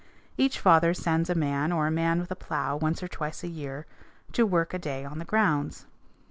Each 0.35 0.57
father 0.59 0.95
sends 0.95 1.29
a 1.29 1.35
man 1.35 1.71
or 1.71 1.85
a 1.85 1.91
man 1.91 2.19
with 2.19 2.31
a 2.31 2.35
plow 2.35 2.75
once 2.75 3.03
or 3.03 3.07
twice 3.07 3.43
a 3.43 3.47
year 3.47 3.85
to 4.31 4.47
work 4.47 4.73
a 4.73 4.79
day 4.79 5.05
on 5.05 5.19
the 5.19 5.25
grounds. 5.25 5.85